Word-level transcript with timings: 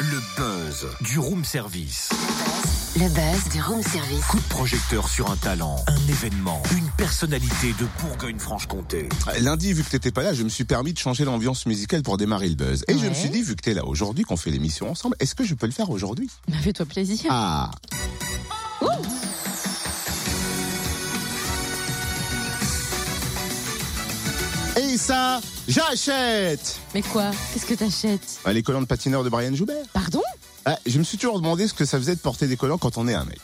Le 0.00 0.20
buzz 0.38 0.86
du 1.02 1.18
room 1.18 1.44
service. 1.44 2.08
Le 2.94 3.08
buzz 3.10 3.52
du 3.52 3.60
room 3.60 3.82
service. 3.82 4.24
Coup 4.24 4.38
de 4.38 4.48
projecteur 4.48 5.06
sur 5.06 5.30
un 5.30 5.36
talent, 5.36 5.76
un 5.86 6.08
événement, 6.08 6.62
une 6.72 6.88
personnalité 6.96 7.74
de 7.78 7.86
Bourgogne-Franche-Comté. 8.00 9.10
Lundi, 9.40 9.74
vu 9.74 9.84
que 9.84 9.90
t'étais 9.90 10.12
pas 10.12 10.22
là, 10.22 10.32
je 10.32 10.44
me 10.44 10.48
suis 10.48 10.64
permis 10.64 10.94
de 10.94 10.98
changer 10.98 11.26
l'ambiance 11.26 11.66
musicale 11.66 12.02
pour 12.02 12.16
démarrer 12.16 12.48
le 12.48 12.54
buzz. 12.54 12.84
Et 12.88 12.96
je 12.96 13.06
me 13.06 13.12
suis 13.12 13.28
dit, 13.28 13.42
vu 13.42 13.54
que 13.54 13.60
t'es 13.62 13.74
là 13.74 13.84
aujourd'hui, 13.84 14.24
qu'on 14.24 14.38
fait 14.38 14.50
l'émission 14.50 14.90
ensemble, 14.90 15.14
est-ce 15.20 15.34
que 15.34 15.44
je 15.44 15.52
peux 15.54 15.66
le 15.66 15.72
faire 15.72 15.90
aujourd'hui? 15.90 16.30
Bah, 16.48 16.56
Fais-toi 16.62 16.86
plaisir. 16.86 17.26
Ah 17.28 17.70
Et 24.96 24.98
ça, 24.98 25.42
j'achète 25.68 26.78
Mais 26.94 27.02
quoi? 27.02 27.30
Qu'est-ce 27.52 27.66
que 27.66 27.74
t'achètes? 27.74 28.38
Ah, 28.46 28.54
Les 28.54 28.62
collants 28.62 28.80
de 28.80 28.86
patineur 28.86 29.24
de 29.24 29.28
Brian 29.28 29.54
Joubert. 29.54 29.84
Pardon? 29.92 30.22
Ah, 30.64 30.78
je 30.86 30.96
me 30.98 31.04
suis 31.04 31.18
toujours 31.18 31.38
demandé 31.38 31.68
ce 31.68 31.74
que 31.74 31.84
ça 31.84 31.98
faisait 31.98 32.14
de 32.14 32.20
porter 32.20 32.46
des 32.46 32.56
collants 32.56 32.78
quand 32.78 32.96
on 32.96 33.06
est 33.06 33.12
un 33.12 33.26
mec. 33.26 33.38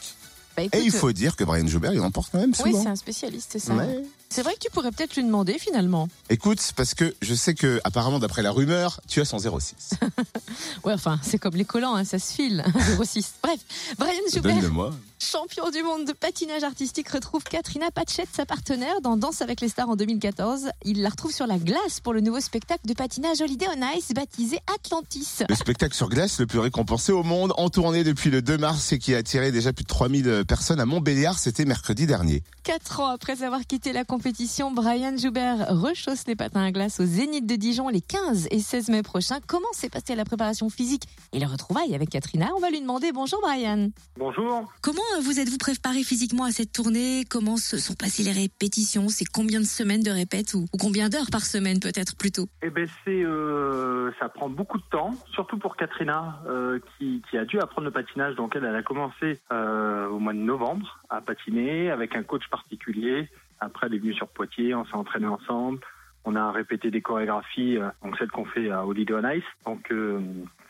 Bah 0.56 0.62
Et 0.72 0.80
il 0.80 0.90
faut 0.90 1.12
dire 1.12 1.36
que 1.36 1.44
Brian 1.44 1.66
Joubert, 1.66 1.94
il 1.94 2.00
en 2.00 2.10
porte 2.10 2.30
quand 2.32 2.38
même 2.38 2.52
Oui, 2.64 2.70
souvent. 2.72 2.82
c'est 2.82 2.88
un 2.88 2.96
spécialiste, 2.96 3.50
c'est 3.52 3.58
ça. 3.58 3.74
Ouais. 3.74 4.02
C'est 4.28 4.42
vrai 4.42 4.54
que 4.54 4.60
tu 4.60 4.70
pourrais 4.70 4.90
peut-être 4.92 5.14
lui 5.14 5.24
demander 5.24 5.58
finalement. 5.58 6.08
Écoute, 6.30 6.58
parce 6.74 6.94
que 6.94 7.14
je 7.20 7.34
sais 7.34 7.54
que, 7.54 7.80
apparemment, 7.84 8.18
d'après 8.18 8.40
la 8.42 8.50
rumeur, 8.50 9.00
tu 9.06 9.20
as 9.20 9.24
son 9.26 9.38
06. 9.38 9.90
Ouais, 10.84 10.92
enfin, 10.92 11.18
c'est 11.22 11.38
comme 11.38 11.54
les 11.54 11.64
collants, 11.64 11.94
hein, 11.94 12.04
ça 12.04 12.18
se 12.18 12.32
file. 12.34 12.64
06. 13.02 13.34
Bref, 13.42 13.58
Brian 13.98 14.12
Joubert, 14.32 14.54
Donne-le-moi. 14.54 14.90
champion 15.18 15.70
du 15.70 15.82
monde 15.82 16.06
de 16.06 16.12
patinage 16.12 16.62
artistique, 16.62 17.08
retrouve 17.08 17.42
Katrina 17.44 17.90
Patchett, 17.90 18.28
sa 18.34 18.44
partenaire, 18.46 19.00
dans 19.02 19.16
Danse 19.16 19.40
avec 19.42 19.60
les 19.60 19.68
stars 19.68 19.88
en 19.88 19.96
2014. 19.96 20.70
Il 20.84 21.02
la 21.02 21.08
retrouve 21.10 21.32
sur 21.32 21.46
la 21.46 21.58
glace 21.58 22.00
pour 22.02 22.12
le 22.12 22.20
nouveau 22.20 22.40
spectacle 22.40 22.86
de 22.86 22.94
patinage 22.94 23.40
Holiday 23.40 23.66
on 23.76 23.96
Ice 23.98 24.08
baptisé 24.14 24.58
Atlantis. 24.74 25.28
Le 25.48 25.54
spectacle 25.54 25.94
sur 25.94 26.08
glace 26.08 26.38
le 26.40 26.46
plus 26.46 26.58
récompensé 26.58 27.12
au 27.12 27.22
monde, 27.22 27.52
en 27.56 27.68
tournée 27.70 28.04
depuis 28.04 28.30
le 28.30 28.42
2 28.42 28.58
mars 28.58 28.92
et 28.92 28.98
qui 28.98 29.14
a 29.14 29.18
attiré 29.18 29.52
déjà 29.52 29.72
plus 29.72 29.84
de 29.84 29.88
3000 29.88 30.41
personnes 30.42 30.80
à 30.80 30.86
Montbéliard, 30.86 31.38
c'était 31.38 31.64
mercredi 31.64 32.06
dernier. 32.06 32.42
Quatre 32.62 33.00
ans 33.00 33.08
après 33.08 33.42
avoir 33.42 33.62
quitté 33.62 33.92
la 33.92 34.04
compétition, 34.04 34.70
Brian 34.70 35.16
Joubert 35.16 35.66
rechausse 35.68 36.26
les 36.26 36.36
patins 36.36 36.62
à 36.62 36.70
glace 36.70 37.00
au 37.00 37.04
Zénith 37.04 37.46
de 37.46 37.56
Dijon 37.56 37.88
les 37.88 38.00
15 38.00 38.48
et 38.50 38.60
16 38.60 38.88
mai 38.88 39.02
prochains. 39.02 39.38
Comment 39.46 39.72
s'est 39.72 39.88
passée 39.88 40.14
la 40.14 40.24
préparation 40.24 40.68
physique 40.70 41.04
et 41.32 41.40
le 41.40 41.46
retrouvailles 41.46 41.94
avec 41.94 42.10
Katrina? 42.10 42.48
On 42.56 42.60
va 42.60 42.70
lui 42.70 42.80
demander. 42.80 43.12
Bonjour 43.12 43.40
Brian. 43.40 43.88
Bonjour. 44.16 44.72
Comment 44.80 45.02
euh, 45.16 45.20
vous 45.22 45.40
êtes-vous 45.40 45.58
préparé 45.58 46.02
physiquement 46.02 46.44
à 46.44 46.50
cette 46.50 46.72
tournée? 46.72 47.24
Comment 47.28 47.56
se 47.56 47.78
sont 47.78 47.94
passées 47.94 48.22
les 48.22 48.32
répétitions? 48.32 49.08
C'est 49.08 49.24
combien 49.24 49.60
de 49.60 49.66
semaines 49.66 50.02
de 50.02 50.10
répètes 50.10 50.54
ou, 50.54 50.66
ou 50.72 50.76
combien 50.78 51.08
d'heures 51.08 51.30
par 51.30 51.42
semaine 51.42 51.80
peut-être 51.80 52.16
plutôt? 52.16 52.46
Eh 52.62 52.70
ben 52.70 52.86
c'est 53.04 53.22
euh, 53.22 54.10
ça 54.20 54.28
prend 54.28 54.48
beaucoup 54.48 54.78
de 54.78 54.84
temps, 54.90 55.10
surtout 55.32 55.58
pour 55.58 55.76
Katrina 55.76 56.40
euh, 56.46 56.78
qui, 56.98 57.22
qui 57.30 57.38
a 57.38 57.44
dû 57.44 57.58
apprendre 57.58 57.86
le 57.86 57.90
patinage. 57.90 58.34
Donc 58.36 58.54
elle, 58.56 58.64
elle 58.64 58.76
a 58.76 58.82
commencé 58.82 59.40
euh, 59.52 60.08
au 60.08 60.18
mois 60.18 60.31
de 60.34 60.38
novembre 60.38 61.00
à 61.08 61.20
patiner 61.20 61.90
avec 61.90 62.16
un 62.16 62.22
coach 62.22 62.48
particulier. 62.50 63.28
Après, 63.60 63.86
elle 63.86 63.94
est 63.94 63.98
venue 63.98 64.14
sur 64.14 64.28
Poitiers, 64.28 64.74
on 64.74 64.84
s'est 64.84 64.94
entraîné 64.94 65.26
ensemble. 65.26 65.80
On 66.24 66.36
a 66.36 66.52
répété 66.52 66.90
des 66.90 67.00
chorégraphies, 67.00 67.78
euh, 67.78 67.88
donc 68.02 68.16
celles 68.16 68.30
qu'on 68.30 68.44
fait 68.44 68.70
à 68.70 68.86
Holiday 68.86 69.14
on 69.14 69.28
Ice. 69.30 69.44
Donc 69.66 69.90
euh, 69.90 70.20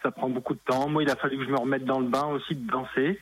ça 0.03 0.11
prend 0.11 0.31
beaucoup 0.31 0.55
de 0.55 0.61
temps. 0.65 0.89
Moi, 0.89 1.03
il 1.03 1.11
a 1.11 1.17
fallu 1.17 1.37
que 1.37 1.45
je 1.45 1.51
me 1.51 1.59
remette 1.59 1.85
dans 1.85 2.01
le 2.01 2.09
bain 2.09 2.25
aussi 2.27 2.55
de 2.55 2.67
danser, 2.71 3.21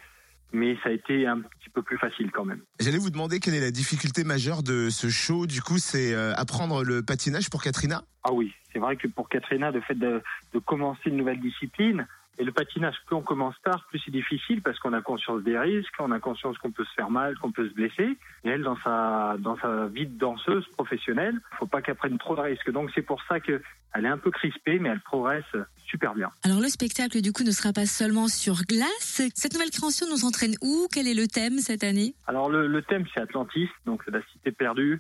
mais 0.53 0.77
ça 0.83 0.91
a 0.91 0.93
été 0.93 1.27
un 1.27 1.41
petit 1.41 1.71
peu 1.71 1.83
plus 1.83 1.99
facile 1.99 2.31
quand 2.31 2.45
même. 2.45 2.61
J'allais 2.79 2.99
vous 2.99 3.11
demander 3.11 3.41
quelle 3.41 3.55
est 3.55 3.61
la 3.61 3.73
difficulté 3.73 4.23
majeure 4.23 4.63
de 4.63 4.91
ce 4.91 5.09
show. 5.09 5.47
Du 5.47 5.61
coup, 5.61 5.79
c'est 5.79 6.15
euh, 6.15 6.33
apprendre 6.35 6.85
le 6.85 7.03
patinage 7.03 7.51
pour 7.51 7.63
Katrina? 7.63 8.03
Ah 8.23 8.33
oui, 8.33 8.53
c'est 8.73 8.79
vrai 8.79 8.97
que 8.97 9.09
pour 9.09 9.29
Katrina, 9.29 9.73
le 9.73 9.81
fait 9.81 9.95
de, 9.95 10.23
de 10.53 10.59
commencer 10.61 11.03
une 11.07 11.17
nouvelle 11.17 11.41
discipline, 11.41 12.07
et 12.41 12.45
le 12.45 12.53
patinage, 12.53 12.97
plus 13.07 13.17
on 13.17 13.21
commence 13.21 13.55
tard, 13.63 13.87
plus 13.91 14.01
c'est 14.03 14.11
difficile 14.11 14.63
parce 14.63 14.79
qu'on 14.79 14.95
a 14.95 15.03
conscience 15.03 15.43
des 15.43 15.59
risques, 15.59 15.93
on 15.99 16.11
a 16.11 16.21
conscience 16.21 16.57
qu'on 16.57 16.71
peut 16.71 16.87
se 16.87 16.95
faire 16.95 17.11
mal, 17.11 17.37
qu'on 17.37 17.53
peut 17.53 17.69
se 17.69 17.75
blesser. 17.75 18.17
Et 18.45 18.49
elle, 18.49 18.63
dans 18.63 18.79
sa, 18.83 19.37
dans 19.39 19.59
sa 19.59 19.89
vie 19.89 20.07
de 20.07 20.19
danseuse 20.19 20.67
professionnelle, 20.69 21.39
faut 21.59 21.67
pas 21.67 21.83
qu'elle 21.83 21.97
prenne 21.97 22.17
trop 22.17 22.35
de 22.35 22.41
risques. 22.41 22.71
Donc 22.71 22.91
c'est 22.95 23.03
pour 23.03 23.23
ça 23.29 23.41
que 23.41 23.61
elle 23.93 24.07
est 24.07 24.09
un 24.09 24.17
peu 24.17 24.31
crispée, 24.31 24.79
mais 24.79 24.89
elle 24.89 25.01
progresse 25.01 25.45
super 25.85 26.15
bien. 26.15 26.31
Alors 26.43 26.61
le 26.61 26.69
spectacle 26.69 27.21
du 27.21 27.33
coup 27.33 27.43
ne 27.43 27.51
sera 27.51 27.75
pas 27.75 27.85
seulement 27.85 28.29
sur 28.29 28.63
glace. 28.63 29.21
Cette 29.35 29.53
nouvelle 29.53 29.71
création 29.71 30.07
nous 30.09 30.25
entraîne 30.25 30.55
où? 30.63 30.89
Quel 30.91 31.09
est 31.09 31.15
le 31.15 31.27
thème 31.27 31.59
cette 31.59 31.85
année? 31.85 32.15
Alors 32.27 32.49
le, 32.49 32.67
le 32.67 32.83
thème 32.83 33.05
c'est 33.13 33.21
Atlantis, 33.21 33.69
donc 33.85 34.03
la 34.07 34.23
cité 34.33 34.51
perdue. 34.51 34.99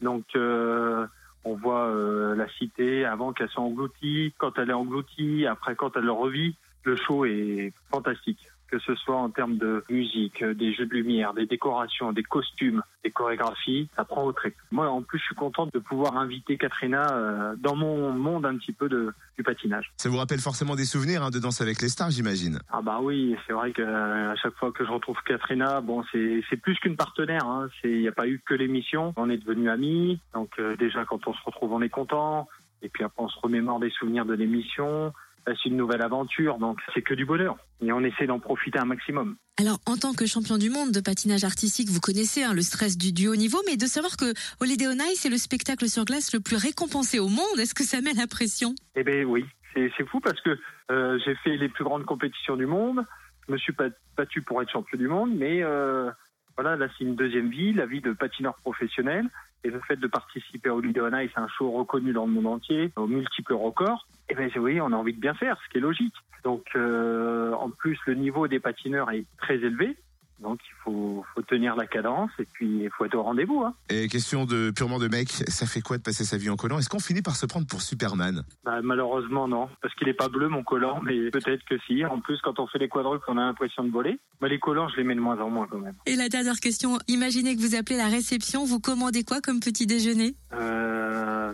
Donc 0.00 0.24
euh, 0.34 1.06
on 1.44 1.54
voit 1.54 1.86
euh, 1.86 2.34
la 2.34 2.48
cité 2.58 3.04
avant 3.04 3.32
qu'elle 3.32 3.48
soit 3.48 3.62
engloutie, 3.62 4.34
quand 4.38 4.58
elle 4.58 4.70
est 4.70 4.72
engloutie, 4.74 5.46
après 5.46 5.76
quand 5.76 5.96
elle 5.96 6.04
le 6.04 6.12
revit. 6.12 6.56
Le 6.84 6.96
show 6.96 7.24
est 7.24 7.72
fantastique, 7.90 8.38
que 8.70 8.78
ce 8.78 8.94
soit 8.94 9.16
en 9.16 9.30
termes 9.30 9.58
de 9.58 9.84
musique, 9.90 10.44
des 10.44 10.72
jeux 10.72 10.86
de 10.86 10.94
lumière, 10.94 11.34
des 11.34 11.46
décorations, 11.46 12.12
des 12.12 12.22
costumes, 12.22 12.82
des 13.04 13.10
chorégraphies, 13.10 13.88
ça 13.96 14.04
prend 14.04 14.24
au 14.24 14.32
trip. 14.32 14.54
Moi 14.70 14.88
en 14.88 15.02
plus 15.02 15.18
je 15.18 15.24
suis 15.24 15.34
content 15.34 15.66
de 15.66 15.78
pouvoir 15.78 16.16
inviter 16.16 16.56
Katrina 16.56 17.06
euh, 17.12 17.54
dans 17.58 17.74
mon 17.74 18.12
monde 18.12 18.46
un 18.46 18.56
petit 18.56 18.72
peu 18.72 18.88
de, 18.88 19.12
du 19.36 19.42
patinage. 19.42 19.92
Ça 19.96 20.08
vous 20.08 20.16
rappelle 20.16 20.38
forcément 20.38 20.76
des 20.76 20.84
souvenirs 20.84 21.22
hein, 21.22 21.30
de 21.30 21.38
Danse 21.38 21.60
avec 21.60 21.82
les 21.82 21.88
stars, 21.88 22.10
j'imagine. 22.10 22.60
Ah 22.70 22.80
bah 22.82 23.00
oui, 23.02 23.36
c'est 23.46 23.52
vrai 23.52 23.72
que 23.72 23.82
euh, 23.82 24.32
à 24.32 24.36
chaque 24.36 24.54
fois 24.54 24.72
que 24.72 24.84
je 24.84 24.90
retrouve 24.90 25.16
Katrina, 25.26 25.80
bon 25.80 26.04
c'est 26.12 26.42
c'est 26.48 26.56
plus 26.56 26.76
qu'une 26.78 26.96
partenaire. 26.96 27.44
Hein. 27.46 27.68
Il 27.84 28.00
n'y 28.00 28.08
a 28.08 28.12
pas 28.12 28.28
eu 28.28 28.40
que 28.46 28.54
l'émission. 28.54 29.12
On 29.16 29.28
est 29.30 29.38
devenus 29.38 29.68
amis. 29.68 30.20
Donc 30.34 30.50
euh, 30.58 30.76
déjà 30.76 31.04
quand 31.04 31.26
on 31.26 31.34
se 31.34 31.42
retrouve, 31.44 31.72
on 31.72 31.82
est 31.82 31.88
content. 31.88 32.48
Et 32.82 32.88
puis 32.88 33.04
après 33.04 33.22
on 33.22 33.28
se 33.28 33.38
remémore 33.40 33.80
des 33.80 33.90
souvenirs 33.90 34.24
de 34.24 34.34
l'émission. 34.34 35.12
C'est 35.46 35.68
une 35.68 35.76
nouvelle 35.76 36.02
aventure, 36.02 36.58
donc 36.58 36.78
c'est 36.94 37.02
que 37.02 37.14
du 37.14 37.24
bonheur. 37.24 37.56
Et 37.80 37.92
on 37.92 38.00
essaie 38.00 38.26
d'en 38.26 38.38
profiter 38.38 38.78
un 38.78 38.84
maximum. 38.84 39.36
Alors, 39.58 39.78
en 39.86 39.96
tant 39.96 40.12
que 40.12 40.26
champion 40.26 40.58
du 40.58 40.70
monde 40.70 40.92
de 40.92 41.00
patinage 41.00 41.44
artistique, 41.44 41.88
vous 41.88 42.00
connaissez 42.00 42.42
hein, 42.42 42.54
le 42.54 42.62
stress 42.62 42.96
du, 42.96 43.12
du 43.12 43.28
haut 43.28 43.36
niveau, 43.36 43.58
mais 43.66 43.76
de 43.76 43.86
savoir 43.86 44.16
que 44.16 44.32
Holiday 44.60 44.86
on 44.88 45.12
Ice 45.12 45.24
est 45.24 45.30
le 45.30 45.38
spectacle 45.38 45.88
sur 45.88 46.04
glace 46.04 46.32
le 46.32 46.40
plus 46.40 46.56
récompensé 46.56 47.18
au 47.18 47.28
monde, 47.28 47.58
est-ce 47.58 47.74
que 47.74 47.84
ça 47.84 48.00
met 48.00 48.12
la 48.12 48.26
pression? 48.26 48.74
Eh 48.96 49.02
ben 49.02 49.24
oui, 49.24 49.44
c'est 49.74 49.90
c'est 49.96 50.06
fou 50.06 50.20
parce 50.20 50.40
que 50.40 50.58
euh, 50.90 51.18
j'ai 51.24 51.34
fait 51.36 51.56
les 51.56 51.68
plus 51.68 51.84
grandes 51.84 52.04
compétitions 52.04 52.56
du 52.56 52.66
monde. 52.66 53.04
Je 53.46 53.52
me 53.52 53.58
suis 53.58 53.72
pas 53.72 53.88
battu 54.16 54.42
pour 54.42 54.62
être 54.62 54.70
champion 54.70 54.98
du 54.98 55.08
monde, 55.08 55.34
mais 55.34 55.62
euh, 55.62 56.10
voilà, 56.56 56.76
là 56.76 56.88
c'est 56.96 57.04
une 57.04 57.16
deuxième 57.16 57.50
vie, 57.50 57.72
la 57.72 57.86
vie 57.86 58.00
de 58.00 58.12
patineur 58.12 58.54
professionnel. 58.56 59.26
Et 59.62 59.70
le 59.70 59.80
fait 59.80 59.96
de 59.96 60.06
participer 60.06 60.70
au 60.70 60.78
Holiday 60.78 61.00
on 61.00 61.18
Ice, 61.18 61.30
un 61.36 61.48
show 61.48 61.70
reconnu 61.70 62.12
dans 62.12 62.26
le 62.26 62.32
monde 62.32 62.46
entier, 62.46 62.92
aux 62.96 63.06
multiples 63.06 63.54
records, 63.54 64.06
eh 64.28 64.34
ben 64.34 64.50
oui, 64.56 64.80
on 64.80 64.92
a 64.92 64.96
envie 64.96 65.12
de 65.12 65.20
bien 65.20 65.34
faire, 65.34 65.60
ce 65.64 65.70
qui 65.70 65.78
est 65.78 65.82
logique. 65.82 66.14
Donc 66.44 66.64
euh, 66.76 67.52
en 67.52 67.70
plus 67.70 67.98
le 68.06 68.14
niveau 68.14 68.48
des 68.48 68.60
patineurs 68.60 69.10
est 69.10 69.24
très 69.38 69.56
élevé, 69.56 69.96
donc 70.40 70.58
il 70.66 70.74
faut, 70.82 71.24
faut 71.34 71.42
tenir 71.42 71.76
la 71.76 71.86
cadence 71.86 72.30
et 72.38 72.46
puis 72.52 72.84
il 72.84 72.90
faut 72.90 73.04
être 73.04 73.14
au 73.14 73.22
rendez-vous. 73.22 73.62
Hein. 73.62 73.74
Et 73.88 74.08
question 74.08 74.44
de 74.46 74.70
purement 74.70 74.98
de 74.98 75.08
mec, 75.08 75.28
ça 75.30 75.66
fait 75.66 75.80
quoi 75.80 75.98
de 75.98 76.02
passer 76.02 76.24
sa 76.24 76.36
vie 76.36 76.50
en 76.50 76.56
collant? 76.56 76.78
Est-ce 76.78 76.88
qu'on 76.88 76.98
finit 76.98 77.22
par 77.22 77.36
se 77.36 77.46
prendre 77.46 77.66
pour 77.66 77.82
Superman? 77.82 78.44
Bah, 78.64 78.80
malheureusement, 78.82 79.48
non. 79.48 79.68
Parce 79.82 79.94
qu'il 79.94 80.08
est 80.08 80.14
pas 80.14 80.28
bleu, 80.28 80.48
mon 80.48 80.62
collant, 80.62 81.00
mais 81.02 81.30
peut-être 81.30 81.64
que 81.64 81.76
si. 81.86 82.04
En 82.04 82.20
plus, 82.20 82.40
quand 82.42 82.58
on 82.58 82.66
fait 82.66 82.78
les 82.78 82.88
quadruples, 82.88 83.24
on 83.28 83.38
a 83.38 83.42
l'impression 83.42 83.84
de 83.84 83.90
voler. 83.90 84.18
Mais 84.40 84.48
les 84.48 84.58
collants, 84.58 84.88
je 84.88 84.96
les 84.96 85.04
mets 85.04 85.14
de 85.14 85.20
moins 85.20 85.38
en 85.40 85.50
moins 85.50 85.66
quand 85.70 85.78
même. 85.78 85.94
Et 86.06 86.16
la 86.16 86.28
dernière 86.28 86.58
question, 86.60 86.98
imaginez 87.08 87.56
que 87.56 87.60
vous 87.60 87.74
appelez 87.74 87.96
la 87.96 88.08
réception, 88.08 88.64
vous 88.64 88.80
commandez 88.80 89.24
quoi 89.24 89.40
comme 89.40 89.60
petit 89.60 89.86
déjeuner? 89.86 90.34
Euh... 90.52 91.52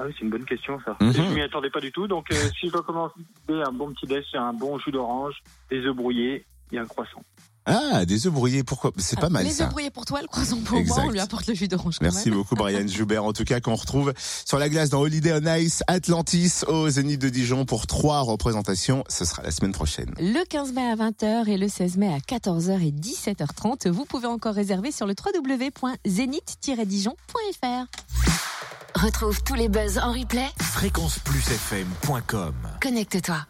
Ah 0.00 0.04
oui, 0.06 0.14
c'est 0.16 0.24
une 0.24 0.30
bonne 0.30 0.44
question, 0.44 0.78
ça. 0.84 0.96
Mhm. 1.00 1.12
Je 1.12 1.22
m'y 1.34 1.40
attendais 1.40 1.70
pas 1.70 1.80
du 1.80 1.90
tout. 1.90 2.06
Donc, 2.06 2.30
euh, 2.30 2.36
si 2.58 2.68
je 2.68 2.72
dois 2.72 2.82
commencer 2.82 3.14
un 3.48 3.72
bon 3.72 3.92
petit 3.92 4.06
déj, 4.06 4.24
c'est 4.30 4.38
un 4.38 4.52
bon 4.52 4.78
jus 4.78 4.92
d'orange, 4.92 5.34
des 5.70 5.84
œufs 5.84 5.96
brouillés 5.96 6.44
et 6.70 6.78
un 6.78 6.86
croissant. 6.86 7.24
Ah, 7.70 8.06
des 8.06 8.26
œufs 8.26 8.32
brouillés, 8.32 8.64
pourquoi? 8.64 8.92
C'est 8.96 9.20
pas 9.20 9.28
mal 9.28 9.44
Les 9.44 9.60
œufs 9.60 9.68
brouillés 9.68 9.90
pour 9.90 10.06
toi, 10.06 10.22
le 10.22 10.26
croissant 10.26 10.56
pour 10.64 10.82
moi, 10.82 11.02
on 11.04 11.10
lui 11.10 11.20
apporte 11.20 11.46
le 11.46 11.52
jus 11.54 11.68
d'orange 11.68 11.96
Merci 12.00 12.30
même. 12.30 12.38
beaucoup 12.38 12.54
Brian 12.54 12.86
Joubert, 12.92 13.24
en 13.24 13.34
tout 13.34 13.44
cas 13.44 13.60
qu'on 13.60 13.74
retrouve 13.74 14.14
sur 14.46 14.58
la 14.58 14.70
glace 14.70 14.88
dans 14.88 15.00
Holiday 15.00 15.34
on 15.34 15.44
Ice, 15.56 15.82
Atlantis 15.86 16.62
au 16.66 16.88
Zénith 16.88 17.20
de 17.20 17.28
Dijon 17.28 17.66
pour 17.66 17.86
trois 17.86 18.20
représentations. 18.20 19.04
Ce 19.08 19.26
sera 19.26 19.42
la 19.42 19.50
semaine 19.50 19.72
prochaine. 19.72 20.14
Le 20.18 20.42
15 20.46 20.72
mai 20.72 20.90
à 20.90 20.96
20h 20.96 21.46
et 21.48 21.58
le 21.58 21.68
16 21.68 21.98
mai 21.98 22.10
à 22.12 22.18
14h 22.18 22.80
et 22.80 22.90
17h30. 22.90 23.90
Vous 23.90 24.06
pouvez 24.06 24.28
encore 24.28 24.54
réserver 24.54 24.90
sur 24.90 25.06
le 25.06 25.14
www.zénith-dijon.fr. 25.14 27.86
Retrouve 28.94 29.42
tous 29.44 29.54
les 29.54 29.68
buzz 29.68 29.98
en 29.98 30.12
replay. 30.12 30.46
Fréquenceplusfm.com 30.58 32.54
Connecte-toi. 32.82 33.46